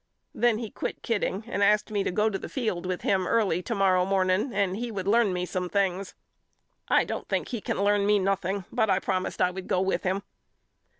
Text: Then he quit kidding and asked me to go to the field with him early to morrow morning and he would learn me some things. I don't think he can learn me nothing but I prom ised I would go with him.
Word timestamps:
Then 0.33 0.57
he 0.57 0.71
quit 0.71 1.03
kidding 1.03 1.43
and 1.45 1.61
asked 1.61 1.91
me 1.91 2.03
to 2.03 2.09
go 2.09 2.27
to 2.27 2.39
the 2.39 2.49
field 2.49 2.87
with 2.87 3.03
him 3.03 3.27
early 3.27 3.61
to 3.61 3.75
morrow 3.75 4.03
morning 4.03 4.51
and 4.51 4.75
he 4.75 4.89
would 4.89 5.07
learn 5.07 5.31
me 5.31 5.45
some 5.45 5.69
things. 5.69 6.15
I 6.87 7.03
don't 7.05 7.29
think 7.29 7.49
he 7.49 7.61
can 7.61 7.83
learn 7.83 8.07
me 8.07 8.17
nothing 8.17 8.65
but 8.71 8.89
I 8.89 8.97
prom 8.97 9.25
ised 9.25 9.41
I 9.41 9.51
would 9.51 9.67
go 9.67 9.79
with 9.79 10.01
him. 10.01 10.23